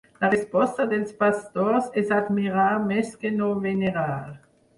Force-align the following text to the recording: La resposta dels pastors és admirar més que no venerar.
La 0.21 0.29
resposta 0.33 0.85
dels 0.93 1.11
pastors 1.19 1.91
és 2.03 2.15
admirar 2.21 2.65
més 2.93 3.13
que 3.23 3.33
no 3.37 3.53
venerar. 3.69 4.09